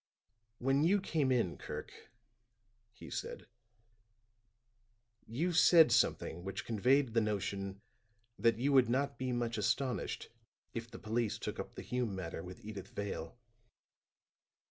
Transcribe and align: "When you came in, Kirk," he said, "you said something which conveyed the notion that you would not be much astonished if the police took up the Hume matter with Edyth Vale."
"When 0.57 0.83
you 0.83 0.99
came 0.99 1.31
in, 1.31 1.57
Kirk," 1.59 1.93
he 2.91 3.11
said, 3.11 3.45
"you 5.27 5.53
said 5.53 5.91
something 5.91 6.43
which 6.43 6.65
conveyed 6.65 7.13
the 7.13 7.21
notion 7.21 7.79
that 8.39 8.57
you 8.57 8.73
would 8.73 8.89
not 8.89 9.19
be 9.19 9.31
much 9.31 9.59
astonished 9.59 10.29
if 10.73 10.89
the 10.89 10.97
police 10.97 11.37
took 11.37 11.59
up 11.59 11.75
the 11.75 11.83
Hume 11.83 12.15
matter 12.15 12.41
with 12.43 12.63
Edyth 12.65 12.87
Vale." 12.87 13.37